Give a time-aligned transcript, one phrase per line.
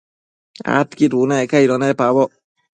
[0.77, 2.31] Adquid bunec aido nepaboc